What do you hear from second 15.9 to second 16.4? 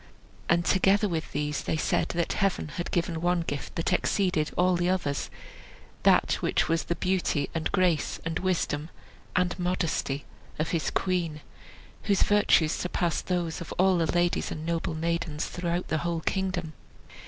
whole